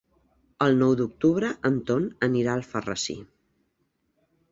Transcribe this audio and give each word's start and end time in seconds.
El 0.67 0.77
nou 0.77 0.93
d'octubre 1.01 1.49
en 1.69 1.77
Ton 1.89 2.07
anirà 2.29 2.55
a 2.55 2.59
Alfarrasí. 2.61 3.15